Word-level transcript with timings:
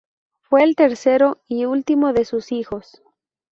Fue 0.41 0.63
el 0.63 0.75
tercero 0.75 1.43
y 1.47 1.65
último 1.65 2.11
de 2.11 2.25
sus 2.25 2.51
hijos. 2.51 3.03